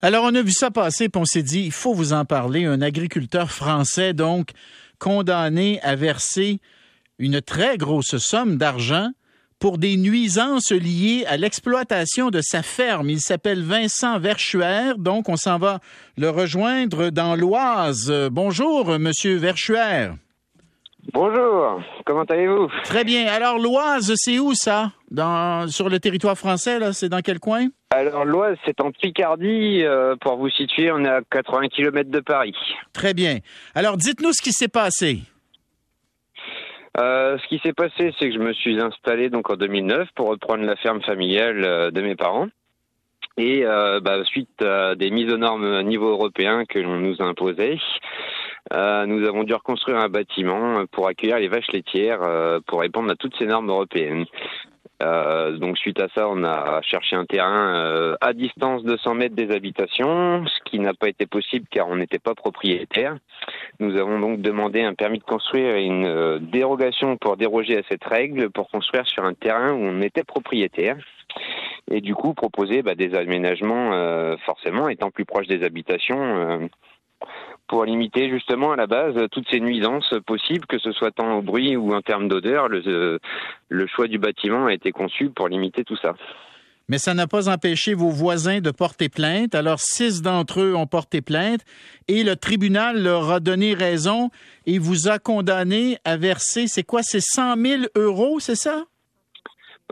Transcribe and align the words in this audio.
Alors, 0.00 0.24
on 0.24 0.34
a 0.34 0.42
vu 0.42 0.52
ça 0.52 0.70
passer, 0.70 1.08
puis 1.08 1.20
on 1.20 1.24
s'est 1.24 1.42
dit, 1.42 1.64
il 1.64 1.72
faut 1.72 1.92
vous 1.92 2.12
en 2.12 2.24
parler. 2.24 2.64
Un 2.64 2.82
agriculteur 2.82 3.50
français, 3.50 4.14
donc, 4.14 4.50
condamné 5.00 5.80
à 5.82 5.96
verser 5.96 6.60
une 7.18 7.40
très 7.40 7.78
grosse 7.78 8.16
somme 8.18 8.58
d'argent 8.58 9.10
pour 9.58 9.76
des 9.76 9.96
nuisances 9.96 10.70
liées 10.70 11.24
à 11.26 11.36
l'exploitation 11.36 12.30
de 12.30 12.40
sa 12.40 12.62
ferme. 12.62 13.10
Il 13.10 13.20
s'appelle 13.20 13.64
Vincent 13.64 14.20
Verschuer, 14.20 14.92
donc 14.98 15.28
on 15.28 15.36
s'en 15.36 15.58
va 15.58 15.80
le 16.16 16.30
rejoindre 16.30 17.10
dans 17.10 17.34
l'Oise. 17.34 18.12
Bonjour, 18.30 19.00
Monsieur 19.00 19.36
Verschuer. 19.36 20.10
Bonjour, 21.14 21.80
comment 22.04 22.24
allez-vous? 22.24 22.68
Très 22.84 23.02
bien. 23.02 23.26
Alors, 23.28 23.58
l'Oise, 23.58 24.12
c'est 24.16 24.38
où 24.38 24.52
ça? 24.52 24.92
Dans, 25.10 25.66
sur 25.66 25.88
le 25.88 25.98
territoire 25.98 26.36
français, 26.36 26.78
là? 26.78 26.92
C'est 26.92 27.08
dans 27.08 27.20
quel 27.20 27.40
coin? 27.40 27.68
Alors, 27.90 28.26
l'Oise, 28.26 28.58
c'est 28.66 28.78
en 28.82 28.92
Picardie. 28.92 29.84
Euh, 29.84 30.16
pour 30.16 30.36
vous 30.36 30.50
situer, 30.50 30.92
on 30.92 31.02
est 31.04 31.08
à 31.08 31.22
80 31.30 31.68
km 31.68 32.10
de 32.10 32.20
Paris. 32.20 32.54
Très 32.92 33.14
bien. 33.14 33.38
Alors, 33.74 33.96
dites-nous 33.96 34.32
ce 34.34 34.42
qui 34.42 34.52
s'est 34.52 34.68
passé. 34.68 35.20
Euh, 37.00 37.38
ce 37.38 37.48
qui 37.48 37.58
s'est 37.60 37.72
passé, 37.72 38.12
c'est 38.18 38.28
que 38.28 38.34
je 38.34 38.40
me 38.40 38.52
suis 38.52 38.78
installé 38.78 39.30
donc 39.30 39.48
en 39.48 39.56
2009 39.56 40.08
pour 40.14 40.28
reprendre 40.28 40.64
la 40.64 40.76
ferme 40.76 41.00
familiale 41.00 41.64
euh, 41.64 41.90
de 41.90 42.02
mes 42.02 42.16
parents. 42.16 42.48
Et 43.38 43.62
bah, 43.62 44.24
suite 44.24 44.60
à 44.62 44.96
des 44.96 45.12
mises 45.12 45.32
aux 45.32 45.36
normes 45.36 45.64
à 45.64 45.84
niveau 45.84 46.08
européen 46.08 46.64
que 46.68 46.80
l'on 46.80 46.96
nous 46.96 47.22
a 47.22 47.24
imposées, 47.24 47.78
euh, 48.72 49.06
nous 49.06 49.26
avons 49.26 49.44
dû 49.44 49.54
reconstruire 49.54 49.98
un 49.98 50.08
bâtiment 50.08 50.84
pour 50.92 51.08
accueillir 51.08 51.38
les 51.38 51.48
vaches 51.48 51.72
laitières 51.72 52.22
euh, 52.22 52.60
pour 52.66 52.80
répondre 52.80 53.10
à 53.10 53.16
toutes 53.16 53.36
ces 53.38 53.46
normes 53.46 53.68
européennes. 53.70 54.26
Euh, 55.00 55.56
donc 55.56 55.78
suite 55.78 56.00
à 56.00 56.08
ça, 56.14 56.28
on 56.28 56.42
a 56.42 56.82
cherché 56.82 57.14
un 57.14 57.24
terrain 57.24 58.16
à 58.20 58.32
distance 58.32 58.82
de 58.82 58.96
100 58.96 59.14
mètres 59.14 59.36
des 59.36 59.54
habitations, 59.54 60.44
ce 60.44 60.58
qui 60.64 60.80
n'a 60.80 60.92
pas 60.92 61.08
été 61.08 61.24
possible 61.24 61.66
car 61.70 61.88
on 61.88 61.96
n'était 61.96 62.18
pas 62.18 62.34
propriétaire. 62.34 63.16
Nous 63.78 63.96
avons 63.96 64.18
donc 64.18 64.40
demandé 64.40 64.82
un 64.82 64.94
permis 64.94 65.18
de 65.18 65.24
construire 65.24 65.76
et 65.76 65.84
une 65.84 66.38
dérogation 66.50 67.16
pour 67.16 67.36
déroger 67.36 67.78
à 67.78 67.82
cette 67.88 68.04
règle 68.04 68.50
pour 68.50 68.68
construire 68.68 69.06
sur 69.06 69.24
un 69.24 69.34
terrain 69.34 69.72
où 69.72 69.78
on 69.78 70.02
était 70.02 70.24
propriétaire 70.24 70.96
et 71.90 72.00
du 72.00 72.16
coup 72.16 72.34
proposer 72.34 72.82
bah, 72.82 72.96
des 72.96 73.14
aménagements 73.14 74.36
forcément 74.38 74.88
étant 74.88 75.12
plus 75.12 75.24
proche 75.24 75.46
des 75.46 75.62
habitations 75.62 76.68
pour 77.68 77.84
limiter 77.84 78.30
justement 78.30 78.72
à 78.72 78.76
la 78.76 78.86
base 78.86 79.14
toutes 79.30 79.48
ces 79.50 79.60
nuisances 79.60 80.14
possibles, 80.26 80.66
que 80.66 80.78
ce 80.78 80.92
soit 80.92 81.10
tant 81.10 81.38
au 81.38 81.42
bruit 81.42 81.76
ou 81.76 81.94
en 81.94 82.02
termes 82.02 82.28
d'odeur. 82.28 82.68
Le, 82.68 83.20
le 83.68 83.86
choix 83.86 84.08
du 84.08 84.18
bâtiment 84.18 84.66
a 84.66 84.72
été 84.72 84.90
conçu 84.90 85.30
pour 85.30 85.48
limiter 85.48 85.84
tout 85.84 85.96
ça. 85.96 86.14
Mais 86.90 86.96
ça 86.96 87.12
n'a 87.12 87.26
pas 87.26 87.50
empêché 87.50 87.92
vos 87.92 88.08
voisins 88.08 88.60
de 88.60 88.70
porter 88.70 89.10
plainte. 89.10 89.54
Alors, 89.54 89.78
six 89.78 90.22
d'entre 90.22 90.60
eux 90.62 90.74
ont 90.74 90.86
porté 90.86 91.20
plainte 91.20 91.60
et 92.08 92.24
le 92.24 92.34
tribunal 92.34 93.02
leur 93.02 93.30
a 93.30 93.40
donné 93.40 93.74
raison 93.74 94.30
et 94.64 94.78
vous 94.78 95.08
a 95.08 95.18
condamné 95.18 95.98
à 96.04 96.16
verser, 96.16 96.66
c'est 96.66 96.84
quoi, 96.84 97.02
c'est 97.02 97.20
100 97.20 97.56
000 97.60 97.82
euros, 97.94 98.40
c'est 98.40 98.54
ça? 98.54 98.86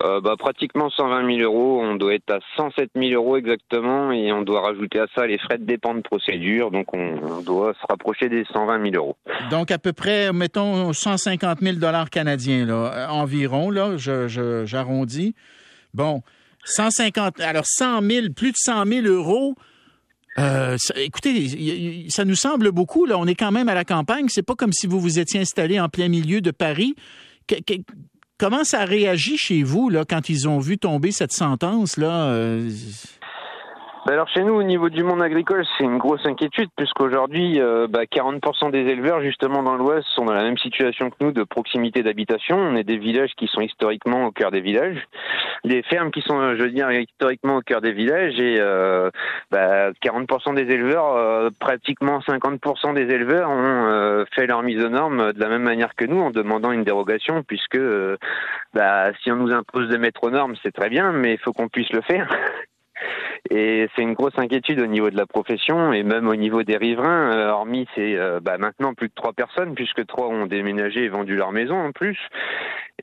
Euh, 0.04 0.20
bah, 0.20 0.34
pratiquement 0.38 0.90
120 0.90 1.38
000 1.38 1.50
euros. 1.50 1.80
On 1.82 1.96
doit 1.96 2.14
être 2.14 2.30
à 2.30 2.38
107 2.56 2.90
000 2.94 3.12
euros 3.12 3.38
exactement 3.38 4.12
et 4.12 4.30
on 4.30 4.42
doit 4.42 4.60
rajouter 4.60 5.00
à 5.00 5.06
ça 5.14 5.26
les 5.26 5.38
frais 5.38 5.56
de 5.56 5.64
dépens 5.64 5.94
de 5.94 6.02
procédure. 6.02 6.70
Donc 6.70 6.92
on, 6.92 7.40
doit 7.40 7.72
se 7.74 7.86
rapprocher 7.88 8.28
des 8.28 8.44
120 8.52 8.90
000 8.90 8.94
euros. 8.96 9.16
Donc 9.50 9.70
à 9.70 9.78
peu 9.78 9.94
près, 9.94 10.32
mettons 10.34 10.92
150 10.92 11.60
000 11.60 11.76
dollars 11.76 12.10
canadiens 12.10 12.66
là, 12.66 13.08
environ 13.10 13.70
là. 13.70 13.96
j'arrondis. 13.96 15.34
Bon, 15.94 16.22
150. 16.64 17.40
Alors 17.40 17.64
100 17.64 18.02
000, 18.02 18.26
plus 18.36 18.52
de 18.52 18.56
100 18.58 18.84
000 18.84 19.06
euros. 19.06 19.54
Euh, 20.38 20.76
écoutez, 20.96 22.06
ça 22.10 22.26
nous 22.26 22.34
semble 22.34 22.70
beaucoup. 22.70 23.06
Là, 23.06 23.16
on 23.16 23.26
est 23.26 23.34
quand 23.34 23.52
même 23.52 23.70
à 23.70 23.74
la 23.74 23.84
campagne. 23.84 24.26
C'est 24.28 24.42
pas 24.42 24.54
comme 24.54 24.72
si 24.72 24.86
vous 24.86 25.00
vous 25.00 25.18
étiez 25.18 25.40
installé 25.40 25.80
en 25.80 25.88
plein 25.88 26.08
milieu 26.08 26.42
de 26.42 26.50
Paris. 26.50 26.94
Comment 28.38 28.64
ça 28.64 28.80
a 28.80 28.84
réagi 28.84 29.38
chez 29.38 29.62
vous 29.62 29.88
là, 29.88 30.04
quand 30.04 30.28
ils 30.28 30.46
ont 30.46 30.58
vu 30.58 30.76
tomber 30.76 31.10
cette 31.10 31.32
sentence-là? 31.32 32.26
Euh, 32.26 32.68
bah, 32.68 33.25
alors 34.12 34.28
chez 34.28 34.44
nous, 34.44 34.54
au 34.54 34.62
niveau 34.62 34.88
du 34.88 35.02
monde 35.02 35.20
agricole, 35.20 35.64
c'est 35.76 35.84
une 35.84 35.98
grosse 35.98 36.24
inquiétude 36.26 36.68
puisqu'aujourd'hui, 36.76 37.60
euh, 37.60 37.88
bah, 37.88 38.04
40% 38.04 38.70
des 38.70 38.82
éleveurs 38.82 39.20
justement 39.20 39.64
dans 39.64 39.74
l'Ouest 39.74 40.06
sont 40.14 40.24
dans 40.24 40.32
la 40.32 40.44
même 40.44 40.58
situation 40.58 41.10
que 41.10 41.16
nous 41.20 41.32
de 41.32 41.42
proximité 41.42 42.04
d'habitation. 42.04 42.56
On 42.56 42.76
est 42.76 42.84
des 42.84 42.98
villages 42.98 43.32
qui 43.36 43.48
sont 43.48 43.60
historiquement 43.60 44.26
au 44.26 44.30
cœur 44.30 44.52
des 44.52 44.60
villages, 44.60 44.98
des 45.64 45.82
fermes 45.82 46.12
qui 46.12 46.20
sont, 46.20 46.54
je 46.54 46.62
veux 46.62 46.70
dire, 46.70 46.88
historiquement 46.92 47.56
au 47.56 47.62
cœur 47.62 47.80
des 47.80 47.90
villages 47.90 48.38
et 48.38 48.58
euh, 48.60 49.10
bah, 49.50 49.90
40% 50.04 50.54
des 50.54 50.72
éleveurs, 50.72 51.16
euh, 51.16 51.50
pratiquement 51.58 52.20
50% 52.20 52.94
des 52.94 53.12
éleveurs 53.12 53.50
ont 53.50 53.86
euh, 53.88 54.24
fait 54.36 54.46
leur 54.46 54.62
mise 54.62 54.84
aux 54.84 54.88
normes 54.88 55.32
de 55.32 55.40
la 55.40 55.48
même 55.48 55.64
manière 55.64 55.96
que 55.96 56.04
nous 56.04 56.20
en 56.20 56.30
demandant 56.30 56.70
une 56.70 56.84
dérogation 56.84 57.42
puisque 57.42 57.80
bah, 58.72 59.10
si 59.22 59.32
on 59.32 59.36
nous 59.36 59.52
impose 59.52 59.88
de 59.88 59.96
mettre 59.96 60.22
aux 60.22 60.30
normes, 60.30 60.54
c'est 60.62 60.72
très 60.72 60.90
bien, 60.90 61.10
mais 61.10 61.32
il 61.32 61.38
faut 61.38 61.52
qu'on 61.52 61.68
puisse 61.68 61.90
le 61.90 62.02
faire. 62.02 62.28
Et 63.50 63.88
c'est 63.94 64.02
une 64.02 64.14
grosse 64.14 64.38
inquiétude 64.38 64.80
au 64.80 64.86
niveau 64.86 65.10
de 65.10 65.16
la 65.16 65.26
profession 65.26 65.92
et 65.92 66.02
même 66.02 66.28
au 66.28 66.36
niveau 66.36 66.62
des 66.62 66.76
riverains. 66.76 67.32
Euh, 67.32 67.50
hormis 67.50 67.86
c'est 67.94 68.16
euh, 68.16 68.40
bah, 68.40 68.58
maintenant 68.58 68.94
plus 68.94 69.08
de 69.08 69.14
trois 69.14 69.32
personnes 69.32 69.74
puisque 69.74 70.06
trois 70.06 70.28
ont 70.28 70.46
déménagé 70.46 71.04
et 71.04 71.08
vendu 71.08 71.36
leur 71.36 71.52
maison 71.52 71.76
en 71.76 71.92
plus. 71.92 72.18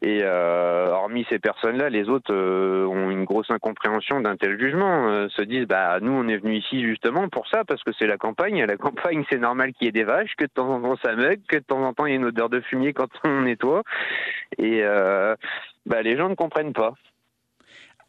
Et 0.01 0.19
euh, 0.23 0.89
hormis 0.89 1.25
ces 1.29 1.39
personnes-là, 1.39 1.89
les 1.89 2.09
autres 2.09 2.33
ont 2.33 3.09
une 3.09 3.23
grosse 3.23 3.49
incompréhension 3.51 4.21
d'un 4.21 4.35
tel 4.35 4.59
jugement. 4.59 5.29
se 5.29 5.41
disent 5.43 5.67
bah 5.67 5.99
nous 6.01 6.11
on 6.11 6.27
est 6.27 6.37
venu 6.37 6.57
ici 6.57 6.83
justement 6.83 7.29
pour 7.29 7.47
ça 7.47 7.63
parce 7.65 7.83
que 7.83 7.91
c'est 7.97 8.07
la 8.07 8.17
campagne. 8.17 8.61
À 8.61 8.65
la 8.65 8.77
campagne 8.77 9.23
c'est 9.29 9.39
normal 9.39 9.71
qu'il 9.73 9.85
y 9.85 9.89
ait 9.89 9.93
des 9.93 10.03
vaches, 10.03 10.33
que 10.37 10.45
de 10.45 10.51
temps 10.53 10.69
en 10.69 10.81
temps 10.81 10.97
ça 11.03 11.15
meug, 11.15 11.39
que 11.47 11.57
de 11.57 11.63
temps 11.63 11.83
en 11.83 11.93
temps 11.93 12.05
il 12.05 12.11
y 12.11 12.13
ait 12.13 12.17
une 12.17 12.25
odeur 12.25 12.49
de 12.49 12.59
fumier 12.61 12.93
quand 12.93 13.09
on 13.23 13.41
nettoie. 13.41 13.83
Et 14.57 14.83
bah, 15.85 16.01
les 16.01 16.17
gens 16.17 16.29
ne 16.29 16.35
comprennent 16.35 16.73
pas. 16.73 16.93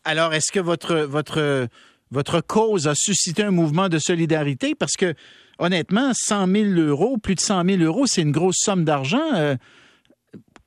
Alors, 0.06 0.34
est-ce 0.34 0.52
que 0.52 0.60
votre, 0.60 0.96
votre, 0.96 1.66
votre 2.14 2.40
cause 2.40 2.86
a 2.86 2.94
suscité 2.94 3.42
un 3.42 3.50
mouvement 3.50 3.88
de 3.88 3.98
solidarité? 3.98 4.74
Parce 4.78 4.96
que, 4.96 5.14
honnêtement, 5.58 6.12
100 6.12 6.46
000 6.46 6.70
euros, 6.88 7.18
plus 7.18 7.34
de 7.34 7.40
100 7.40 7.64
000 7.64 7.82
euros, 7.82 8.06
c'est 8.06 8.22
une 8.22 8.30
grosse 8.30 8.58
somme 8.58 8.84
d'argent. 8.84 9.34
Euh, 9.34 9.56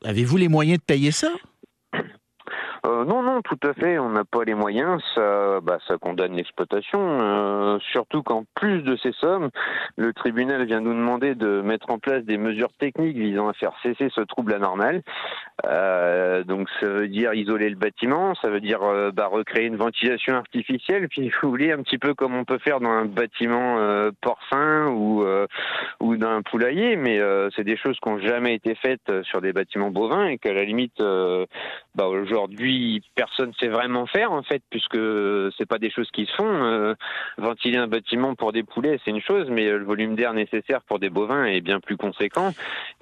avez-vous 0.04 0.38
les 0.38 0.50
moyens 0.50 0.80
de 0.80 0.84
payer 0.84 1.12
ça? 1.12 1.30
Euh, 2.86 3.06
non, 3.06 3.24
non, 3.24 3.42
tout 3.42 3.60
à 3.64 3.74
fait. 3.74 3.98
On 3.98 4.10
n'a 4.10 4.24
pas 4.24 4.44
les 4.44 4.54
moyens. 4.54 5.02
Ça, 5.16 5.60
bah, 5.62 5.80
ça 5.88 5.98
condamne 5.98 6.36
l'exploitation. 6.36 7.00
Euh, 7.02 7.80
surtout 7.92 8.24
qu'en 8.24 8.44
plus 8.56 8.82
de 8.82 8.96
ces 8.98 9.12
sommes, 9.14 9.50
le 9.96 10.14
tribunal 10.14 10.66
vient 10.66 10.82
nous 10.82 10.94
demander 10.94 11.36
de 11.36 11.62
mettre 11.62 11.90
en 11.90 12.00
place 12.00 12.24
des 12.24 12.38
mesures 12.38 12.72
techniques 12.80 13.18
visant 13.18 13.48
à 13.48 13.54
faire 13.54 13.74
cesser 13.84 14.10
ce 14.14 14.22
trouble 14.22 14.54
anormal. 14.54 15.02
Euh, 15.66 16.44
donc, 16.44 16.70
ça 16.80 16.88
veut 16.88 17.08
dire 17.08 17.34
isoler 17.34 17.70
le 17.70 17.76
bâtiment, 17.76 18.36
ça 18.36 18.50
veut 18.50 18.62
dire 18.62 18.80
bah, 19.14 19.28
recréer 19.28 19.66
une 19.66 19.76
ventilation 19.76 20.36
artificielle, 20.36 21.08
puis 21.10 21.32
vous 21.42 21.50
voulez 21.50 21.72
un 21.72 21.82
petit 21.82 21.98
peu 21.98 22.14
comme 22.14 22.36
on 22.36 22.46
peut 22.46 22.60
faire 22.60 22.80
dans 22.80 22.90
un 22.90 23.06
bâtiment 23.06 23.78
porcin 24.22 24.88
ou 24.88 25.26
ou 26.00 26.18
d'un 26.18 26.42
poulailler. 26.44 26.96
Mais 26.96 27.20
c'est 27.56 27.64
des 27.64 27.78
choses 27.78 27.98
qui 28.00 28.10
n'ont 28.10 28.20
jamais 28.20 28.56
été 28.56 28.76
faites 28.76 29.24
sur 29.24 29.42
des 29.42 29.54
bâtiments 29.54 29.90
bovins 29.90 30.28
et 30.28 30.38
qu'à 30.38 30.54
la 30.54 30.64
limite, 30.64 31.02
bah, 31.98 32.06
aujourd'hui 32.06 33.02
personne 33.16 33.50
ne 33.50 33.54
sait 33.54 33.70
vraiment 33.70 34.06
faire 34.06 34.32
en 34.32 34.44
fait, 34.44 34.62
puisque 34.70 35.00
c'est 35.58 35.66
pas 35.66 35.80
des 35.80 35.90
choses 35.90 36.10
qui 36.12 36.28
se 36.28 36.34
font. 36.34 36.46
Euh, 36.46 36.94
ventiler 37.40 37.78
un 37.78 37.88
bâtiment 37.88 38.36
pour 38.36 38.54
des 38.54 38.62
poulets, 38.62 39.00
c'est 39.04 39.10
une 39.10 39.22
chose, 39.22 39.48
mais 39.50 39.66
le 39.66 39.84
volume 39.84 40.16
d'air 40.16 40.34
nécessaire 40.34 40.82
pour 40.84 41.00
des 41.00 41.10
bovins 41.10 41.46
est 41.46 41.60
bien 41.60 41.80
plus 41.80 41.98
conséquent. 41.98 42.54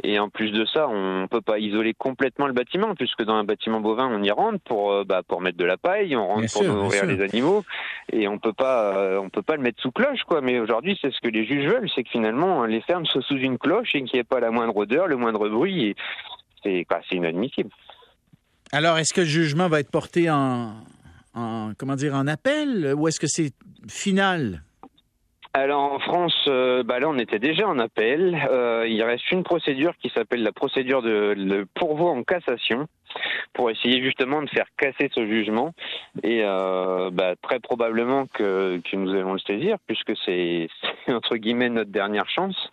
Et 0.01 0.17
en 0.17 0.29
plus 0.29 0.51
de 0.51 0.63
ça, 0.63 0.87
on 0.87 1.27
peut 1.27 1.41
pas 1.41 1.59
isoler 1.59 1.93
complètement 1.93 2.47
le 2.47 2.53
bâtiment, 2.53 2.95
puisque 2.95 3.23
dans 3.23 3.35
un 3.35 3.43
bâtiment 3.43 3.81
bovin, 3.81 4.07
on 4.07 4.23
y 4.23 4.31
rentre 4.31 4.59
pour 4.63 4.93
euh, 4.93 5.03
bah, 5.03 5.23
pour 5.27 5.41
mettre 5.41 5.57
de 5.57 5.65
la 5.65 5.75
paille, 5.75 6.15
on 6.15 6.27
rentre 6.27 6.53
pour 6.53 6.63
nourrir 6.63 7.05
les 7.05 7.19
animaux, 7.19 7.65
et 8.13 8.29
on 8.29 8.39
peut 8.39 8.53
pas 8.53 8.95
euh, 8.95 9.19
on 9.19 9.29
peut 9.29 9.41
pas 9.41 9.57
le 9.57 9.61
mettre 9.61 9.81
sous 9.81 9.91
cloche 9.91 10.23
quoi. 10.23 10.39
Mais 10.39 10.57
aujourd'hui, 10.59 10.97
c'est 11.01 11.11
ce 11.11 11.19
que 11.19 11.27
les 11.27 11.45
juges 11.45 11.67
veulent, 11.69 11.89
c'est 11.93 12.03
que 12.03 12.11
finalement 12.11 12.63
les 12.63 12.79
fermes 12.79 13.05
soient 13.05 13.21
sous 13.23 13.37
une 13.37 13.57
cloche 13.57 13.93
et 13.93 14.03
qu'il 14.03 14.13
n'y 14.13 14.19
ait 14.21 14.23
pas 14.23 14.39
la 14.39 14.51
moindre 14.51 14.77
odeur, 14.77 15.07
le 15.07 15.17
moindre 15.17 15.49
bruit. 15.49 15.87
Et 15.87 15.95
c'est 16.63 16.87
c'est 17.09 17.17
inadmissible. 17.17 17.71
Alors, 18.75 18.97
est-ce 18.97 19.13
que 19.13 19.21
le 19.21 19.27
jugement 19.27 19.69
va 19.69 19.79
être 19.79 19.89
porté 19.89 20.29
en, 20.29 20.73
comment 21.77 21.95
dire, 21.95 22.13
en 22.13 22.27
appel 22.27 22.93
ou 22.97 23.07
est-ce 23.07 23.21
que 23.21 23.27
c'est 23.27 23.53
final? 23.87 24.63
Alors 25.57 25.93
en 25.93 25.99
France, 25.99 26.35
euh, 26.49 26.83
bah 26.83 26.99
là 26.99 27.07
on 27.07 27.17
était 27.17 27.39
déjà 27.39 27.65
en 27.65 27.79
appel. 27.79 28.37
Euh, 28.51 28.85
il 28.89 29.01
reste 29.03 29.31
une 29.31 29.43
procédure 29.43 29.93
qui 30.01 30.09
s'appelle 30.09 30.43
la 30.43 30.51
procédure 30.51 31.01
de 31.01 31.33
le 31.37 31.65
pourvoi 31.65 32.11
en 32.11 32.23
cassation 32.23 32.89
pour 33.53 33.69
essayer 33.71 34.03
justement 34.03 34.41
de 34.41 34.49
faire 34.49 34.65
casser 34.77 35.09
ce 35.15 35.25
jugement. 35.25 35.71
Et 36.23 36.41
euh, 36.43 37.09
bah, 37.09 37.35
très 37.41 37.61
probablement 37.61 38.25
que, 38.25 38.81
que, 38.83 38.97
nous 38.97 39.11
allons 39.11 39.31
le 39.31 39.39
saisir 39.39 39.77
puisque 39.87 40.11
c'est 40.25 40.67
entre 41.07 41.37
guillemets 41.37 41.69
notre 41.69 41.89
dernière 41.89 42.27
chance. 42.29 42.69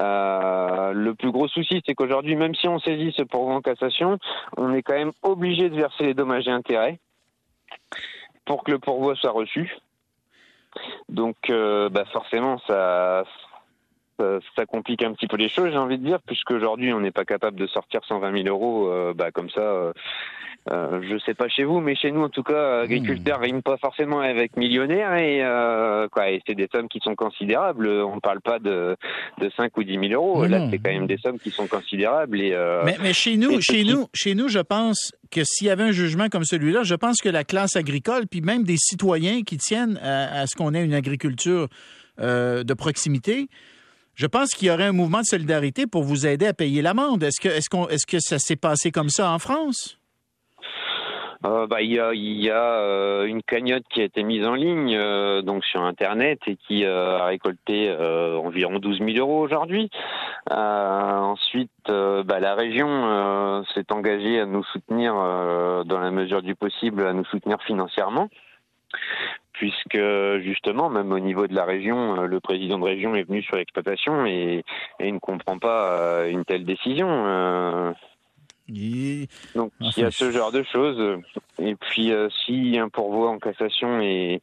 Euh, 0.00 0.92
le 0.92 1.16
plus 1.16 1.32
gros 1.32 1.48
souci, 1.48 1.82
c'est 1.84 1.96
qu'aujourd'hui, 1.96 2.36
même 2.36 2.54
si 2.54 2.68
on 2.68 2.78
saisit 2.78 3.12
ce 3.16 3.22
pourvoi 3.24 3.54
en 3.54 3.62
cassation, 3.62 4.20
on 4.56 4.72
est 4.74 4.82
quand 4.82 4.94
même 4.94 5.12
obligé 5.22 5.68
de 5.68 5.74
verser 5.74 6.04
les 6.04 6.14
dommages 6.14 6.46
et 6.46 6.52
intérêts 6.52 7.00
pour 8.44 8.62
que 8.62 8.70
le 8.70 8.78
pourvoi 8.78 9.16
soit 9.16 9.32
reçu. 9.32 9.76
Donc, 11.08 11.36
bah 11.48 12.04
forcément, 12.12 12.58
ça, 12.66 13.24
ça, 14.18 14.66
complique 14.66 15.02
un 15.02 15.12
petit 15.12 15.26
peu 15.26 15.36
les 15.36 15.48
choses, 15.48 15.70
j'ai 15.70 15.78
envie 15.78 15.98
de 15.98 16.04
dire, 16.04 16.20
puisque 16.26 16.50
aujourd'hui 16.50 16.92
on 16.92 17.00
n'est 17.00 17.10
pas 17.10 17.24
capable 17.24 17.58
de 17.58 17.66
sortir 17.66 18.00
120 18.04 18.44
000 18.44 18.48
euros, 18.48 19.12
bah 19.14 19.30
comme 19.30 19.50
ça. 19.50 19.92
Euh, 20.70 21.00
je 21.02 21.18
sais 21.18 21.34
pas 21.34 21.48
chez 21.48 21.64
vous, 21.64 21.80
mais 21.80 21.96
chez 21.96 22.12
nous, 22.12 22.22
en 22.22 22.28
tout 22.28 22.44
cas, 22.44 22.82
agriculteur 22.82 23.40
hmm. 23.40 23.42
rime 23.42 23.62
pas 23.62 23.76
forcément 23.78 24.20
avec 24.20 24.56
millionnaire 24.56 25.14
et, 25.16 25.42
euh, 25.42 26.06
quoi, 26.08 26.30
et 26.30 26.40
c'est 26.46 26.54
des 26.54 26.68
sommes 26.72 26.88
qui 26.88 27.00
sont 27.00 27.16
considérables. 27.16 27.88
On 27.88 28.14
ne 28.14 28.20
parle 28.20 28.40
pas 28.40 28.60
de, 28.60 28.96
de 29.40 29.50
5 29.56 29.76
ou 29.76 29.82
10 29.82 30.08
000 30.08 30.12
euros. 30.12 30.46
Là, 30.46 30.68
c'est 30.70 30.78
quand 30.78 30.92
même 30.92 31.08
des 31.08 31.16
sommes 31.16 31.40
qui 31.40 31.50
sont 31.50 31.66
considérables. 31.66 32.40
Et, 32.40 32.52
euh, 32.52 32.82
mais, 32.84 32.96
mais, 33.02 33.12
chez 33.12 33.36
nous, 33.36 33.60
chez 33.60 33.82
nous, 33.82 34.06
chez 34.14 34.36
nous, 34.36 34.48
je 34.48 34.60
pense 34.60 35.12
que 35.32 35.42
s'il 35.42 35.66
y 35.66 35.70
avait 35.70 35.82
un 35.82 35.92
jugement 35.92 36.28
comme 36.28 36.44
celui-là, 36.44 36.84
je 36.84 36.94
pense 36.94 37.20
que 37.20 37.28
la 37.28 37.42
classe 37.42 37.74
agricole, 37.74 38.28
puis 38.30 38.40
même 38.40 38.62
des 38.62 38.76
citoyens 38.76 39.42
qui 39.42 39.56
tiennent 39.56 39.98
à, 40.00 40.46
ce 40.46 40.54
qu'on 40.54 40.74
ait 40.74 40.84
une 40.84 40.94
agriculture 40.94 41.66
euh, 42.20 42.62
de 42.62 42.74
proximité, 42.74 43.48
je 44.14 44.26
pense 44.26 44.50
qu'il 44.50 44.68
y 44.68 44.70
aurait 44.70 44.84
un 44.84 44.92
mouvement 44.92 45.20
de 45.20 45.26
solidarité 45.26 45.86
pour 45.86 46.02
vous 46.02 46.26
aider 46.26 46.46
à 46.46 46.52
payer 46.52 46.82
l'amende. 46.82 47.22
Est-ce 47.22 47.40
que, 47.40 47.48
est-ce 47.48 47.70
qu'on, 47.70 47.88
est-ce 47.88 48.06
que 48.06 48.20
ça 48.20 48.38
s'est 48.38 48.56
passé 48.56 48.90
comme 48.90 49.08
ça 49.08 49.30
en 49.30 49.38
France? 49.38 49.98
Euh, 51.44 51.66
bah, 51.66 51.82
il 51.82 51.92
y 51.92 52.50
a, 52.50 52.54
euh, 52.54 53.24
une 53.24 53.42
cagnotte 53.42 53.82
qui 53.90 54.00
a 54.00 54.04
été 54.04 54.22
mise 54.22 54.46
en 54.46 54.54
ligne 54.54 54.94
euh, 54.96 55.42
donc 55.42 55.64
sur 55.64 55.82
internet 55.82 56.38
et 56.46 56.56
qui 56.56 56.84
a 56.84 57.24
récolté 57.24 57.92
environ 57.92 58.78
12 58.78 58.98
000 58.98 59.10
euros 59.18 59.40
aujourd'hui. 59.40 59.90
ensuite, 60.50 61.70
bah, 61.88 62.40
la 62.40 62.54
région 62.54 63.64
s'est 63.74 63.90
engagée 63.90 64.40
à 64.40 64.46
nous 64.46 64.64
soutenir 64.64 65.14
dans 65.14 65.98
la 65.98 66.10
mesure 66.10 66.42
du 66.42 66.54
possible, 66.54 67.06
à 67.06 67.12
nous 67.12 67.24
soutenir 67.24 67.60
financièrement 67.62 68.28
puisque 69.62 70.42
justement, 70.42 70.90
même 70.90 71.12
au 71.12 71.20
niveau 71.20 71.46
de 71.46 71.54
la 71.54 71.64
région, 71.64 72.22
le 72.22 72.40
président 72.40 72.80
de 72.80 72.84
région 72.84 73.14
est 73.14 73.22
venu 73.22 73.42
sur 73.42 73.54
l'exploitation 73.54 74.26
et, 74.26 74.64
et, 74.98 75.06
il 75.06 75.14
ne 75.14 75.20
comprend 75.20 75.56
pas 75.58 76.26
une 76.28 76.44
telle 76.44 76.64
décision. 76.64 77.94
Donc 79.54 79.72
il 79.80 79.98
y 79.98 80.02
a 80.02 80.10
ce 80.10 80.32
genre 80.32 80.50
de 80.50 80.64
choses. 80.64 81.20
Et 81.60 81.76
puis 81.76 82.10
euh, 82.10 82.28
si 82.44 82.76
un 82.76 82.88
pourvoi 82.88 83.30
en 83.30 83.38
cassation 83.38 84.00
est, 84.00 84.40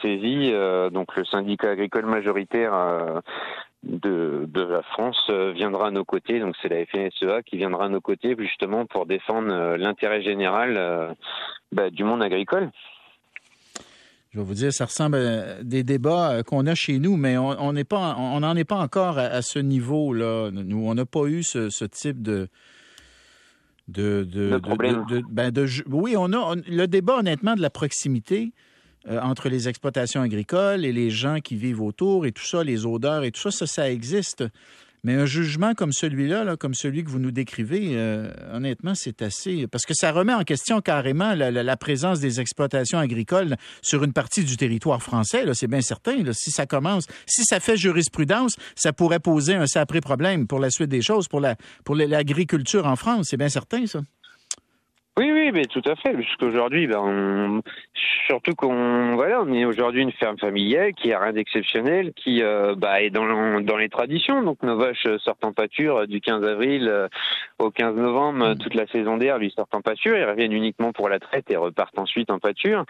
saisi, 0.00 0.50
euh, 0.52 0.90
donc 0.90 1.16
le 1.16 1.24
syndicat 1.24 1.70
agricole 1.70 2.06
majoritaire 2.06 2.72
euh, 2.72 3.20
de, 3.82 4.46
la 4.54 4.82
France 4.82 5.28
viendra 5.54 5.88
à 5.88 5.90
nos 5.90 6.04
côtés. 6.04 6.38
Donc 6.38 6.54
c'est 6.62 6.68
la 6.68 6.86
FNSEA 6.86 7.42
qui 7.42 7.56
viendra 7.56 7.86
à 7.86 7.88
nos 7.88 8.00
côtés 8.00 8.36
justement 8.38 8.86
pour 8.86 9.06
défendre 9.06 9.76
l'intérêt 9.76 10.22
général 10.22 11.16
bah, 11.72 11.90
du 11.90 12.04
monde 12.04 12.22
agricole. 12.22 12.70
Je 14.32 14.38
vais 14.38 14.44
vous 14.44 14.54
dire, 14.54 14.72
ça 14.72 14.86
ressemble 14.86 15.16
à 15.16 15.62
des 15.62 15.84
débats 15.84 16.42
qu'on 16.42 16.66
a 16.66 16.74
chez 16.74 16.98
nous, 16.98 17.16
mais 17.16 17.36
on 17.36 17.72
n'est 17.72 17.84
pas, 17.84 18.16
on 18.16 18.40
n'en 18.40 18.56
est 18.56 18.64
pas 18.64 18.78
encore 18.78 19.18
à, 19.18 19.42
ce 19.42 19.58
niveau-là. 19.58 20.50
Nous, 20.50 20.88
on 20.88 20.94
n'a 20.94 21.04
pas 21.04 21.26
eu 21.26 21.42
ce 21.42 21.84
type 21.84 22.22
de, 22.22 22.48
de, 23.88 24.24
de, 24.24 24.60
ben 25.30 25.52
oui, 25.90 26.14
on 26.16 26.32
a 26.32 26.54
le 26.66 26.86
débat 26.86 27.18
honnêtement 27.18 27.54
de 27.54 27.60
la 27.60 27.70
proximité 27.70 28.52
euh, 29.08 29.20
entre 29.20 29.48
les 29.48 29.68
exploitations 29.68 30.22
agricoles 30.22 30.84
et 30.84 30.92
les 30.92 31.10
gens 31.10 31.40
qui 31.40 31.56
vivent 31.56 31.82
autour 31.82 32.24
et 32.26 32.32
tout 32.32 32.44
ça, 32.44 32.62
les 32.62 32.86
odeurs 32.86 33.24
et 33.24 33.32
tout 33.32 33.40
ça, 33.40 33.50
ça, 33.50 33.66
ça 33.66 33.90
existe. 33.90 34.44
Mais 35.04 35.14
un 35.14 35.26
jugement 35.26 35.74
comme 35.74 35.92
celui-là, 35.92 36.56
comme 36.56 36.74
celui 36.74 37.02
que 37.02 37.10
vous 37.10 37.18
nous 37.18 37.32
décrivez, 37.32 37.96
euh, 37.96 38.30
honnêtement, 38.52 38.94
c'est 38.94 39.20
assez... 39.22 39.66
Parce 39.66 39.84
que 39.84 39.94
ça 39.94 40.12
remet 40.12 40.32
en 40.32 40.44
question 40.44 40.80
carrément 40.80 41.34
la, 41.34 41.76
présence 41.76 42.20
des 42.20 42.40
exploitations 42.40 42.98
agricoles 42.98 43.56
sur 43.82 44.04
une 44.04 44.12
partie 44.12 44.44
du 44.44 44.56
territoire 44.56 45.02
français, 45.02 45.44
c'est 45.54 45.66
bien 45.66 45.80
certain. 45.80 46.14
Si 46.32 46.52
ça 46.52 46.66
commence, 46.66 47.06
si 47.26 47.42
ça 47.44 47.58
fait 47.58 47.76
jurisprudence, 47.76 48.54
ça 48.76 48.92
pourrait 48.92 49.18
poser 49.18 49.54
un 49.54 49.66
sacré 49.66 50.00
problème 50.00 50.46
pour 50.46 50.60
la 50.60 50.70
suite 50.70 50.88
des 50.88 51.02
choses, 51.02 51.26
pour 51.26 51.40
l'agriculture 51.40 52.86
en 52.86 52.94
France, 52.94 53.26
c'est 53.30 53.36
bien 53.36 53.48
certain, 53.48 53.86
ça. 53.86 54.00
Oui, 55.18 55.30
oui, 55.30 55.50
mais 55.52 55.66
tout 55.66 55.82
à 55.84 55.94
fait, 55.94 56.14
puisqu'aujourd'hui, 56.14 56.86
ben, 56.86 57.60
surtout 58.26 58.54
qu'on 58.54 59.14
voilà, 59.14 59.42
on 59.42 59.52
est 59.52 59.64
aujourd'hui 59.64 60.02
une 60.02 60.12
ferme 60.12 60.38
familiale 60.38 60.92
qui 60.94 61.12
a 61.12 61.20
rien 61.20 61.32
d'exceptionnel, 61.32 62.12
qui 62.14 62.42
euh, 62.42 62.74
bah, 62.76 63.00
est 63.02 63.10
dans, 63.10 63.60
dans 63.60 63.76
les 63.76 63.88
traditions. 63.88 64.42
Donc 64.42 64.62
nos 64.62 64.76
vaches 64.76 65.06
sortent 65.18 65.44
en 65.44 65.52
pâture 65.52 66.06
du 66.06 66.20
15 66.20 66.44
avril 66.44 66.88
euh, 66.88 67.08
au 67.58 67.70
15 67.70 67.96
novembre, 67.96 68.50
mm. 68.50 68.58
toute 68.58 68.74
la 68.74 68.86
saison 68.88 69.16
d'air 69.16 69.38
lui 69.38 69.52
sortent 69.56 69.74
en 69.74 69.80
pâture, 69.80 70.16
ils 70.16 70.24
reviennent 70.24 70.52
uniquement 70.52 70.92
pour 70.92 71.08
la 71.08 71.18
traite 71.18 71.50
et 71.50 71.56
repartent 71.56 71.98
ensuite 71.98 72.30
en 72.30 72.38
pâture. 72.38 72.84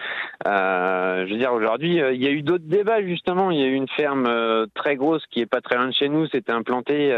Euh, 0.46 1.26
je 1.26 1.32
veux 1.32 1.38
dire, 1.38 1.52
aujourd'hui, 1.52 2.00
euh, 2.00 2.12
il 2.12 2.22
y 2.22 2.26
a 2.26 2.30
eu 2.30 2.42
d'autres 2.42 2.64
débats 2.66 3.02
justement. 3.02 3.50
Il 3.50 3.60
y 3.60 3.62
a 3.62 3.66
eu 3.66 3.74
une 3.74 3.88
ferme 3.88 4.28
très 4.74 4.96
grosse 4.96 5.24
qui 5.30 5.40
est 5.40 5.46
pas 5.46 5.60
très 5.60 5.76
loin 5.76 5.88
de 5.88 5.92
chez 5.92 6.08
nous, 6.08 6.26
c'était 6.26 6.52
implanté 6.52 7.10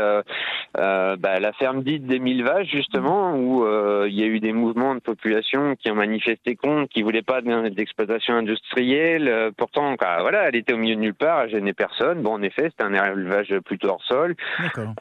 bah, 0.74 1.40
la 1.40 1.52
ferme 1.52 1.82
dite 1.82 2.06
des 2.06 2.18
mille 2.18 2.44
vaches 2.44 2.68
justement, 2.68 3.36
où 3.36 3.66
il 4.06 4.14
y 4.14 4.22
a 4.22 4.26
eu 4.26 4.40
des 4.40 4.52
mouvements 4.52 4.94
de 4.94 5.00
population 5.00 5.76
qui 5.76 5.90
ont 5.90 5.94
manifesté 5.94 6.56
contre, 6.56 6.88
qui 6.92 7.02
voulaient 7.02 7.22
pas 7.22 7.40
d'exploitation 7.84 8.34
industrielle. 8.34 9.28
Euh, 9.28 9.50
pourtant, 9.56 9.94
voilà, 9.98 10.48
elle 10.48 10.56
était 10.56 10.72
au 10.72 10.78
milieu 10.78 10.96
de 10.96 11.00
nulle 11.00 11.14
part, 11.14 11.42
elle 11.42 11.50
gênait 11.50 11.74
personne. 11.74 12.22
Bon, 12.22 12.32
en 12.32 12.42
effet, 12.42 12.70
c'était 12.70 12.84
un 12.84 12.94
élevage 12.94 13.54
plutôt 13.64 13.88
hors 13.88 14.04
sol. 14.04 14.34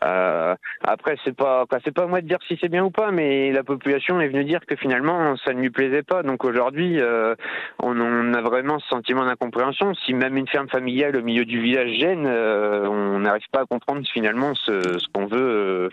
Euh, 0.04 0.56
après, 0.84 1.16
c'est 1.24 1.36
pas, 1.36 1.66
c'est 1.84 1.94
pas 1.94 2.08
moi 2.08 2.22
de 2.22 2.28
dire 2.28 2.40
si 2.48 2.58
c'est 2.60 2.68
bien 2.68 2.84
ou 2.84 2.92
pas, 2.92 3.12
mais 3.12 3.52
la 3.52 3.64
population 3.64 4.20
est 4.20 4.28
venue 4.28 4.44
dire 4.44 4.60
que 4.68 4.76
finalement, 4.76 5.36
ça 5.38 5.54
ne 5.54 5.62
lui 5.62 5.70
plaisait 5.70 6.04
pas. 6.04 6.24
Donc 6.24 6.44
aujourd'hui, 6.44 7.00
euh, 7.00 7.36
on, 7.80 8.34
a 8.34 8.42
vraiment 8.42 8.80
ce 8.80 8.88
sentiment 8.90 9.26
d'incompréhension. 9.26 9.94
Si 10.06 10.14
même 10.14 10.36
une 10.36 10.48
ferme 10.48 10.68
familiale 10.68 11.16
au 11.16 11.22
milieu 11.22 11.46
du 11.46 11.62
village 11.62 11.92
gêne, 12.00 12.28
on 12.28 13.20
n'arrive 13.20 13.48
pas 13.52 13.62
à 13.62 13.66
comprendre 13.66 14.06
finalement 14.12 14.54
ce, 14.56 14.82
ce 15.00 15.08
qu'on 15.14 15.28
veut, 15.28 15.90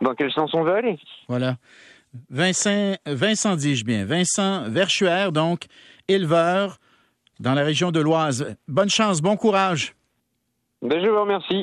dans 0.00 0.14
quel 0.14 0.32
sens 0.32 0.52
on 0.54 0.62
veut 0.62 0.74
aller. 0.74 0.98
Voilà. 1.28 1.56
Vincent, 2.30 2.96
Vincent 3.06 3.56
dis-je 3.56 3.84
bien, 3.84 4.04
Vincent 4.04 4.68
Verchuer, 4.68 5.30
donc 5.32 5.66
éleveur 6.08 6.78
dans 7.40 7.54
la 7.54 7.62
région 7.62 7.90
de 7.90 8.00
l'Oise. 8.00 8.56
Bonne 8.68 8.90
chance, 8.90 9.20
bon 9.20 9.36
courage. 9.36 9.94
Ben, 10.82 11.02
je 11.02 11.08
vous 11.08 11.20
remercie. 11.20 11.62